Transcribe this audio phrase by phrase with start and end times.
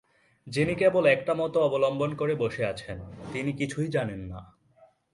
[0.47, 2.99] যিনি কেবল একটা মত অবলম্বন করে বসে আছেন,
[3.33, 4.39] তিনি কিছুই জানেন না।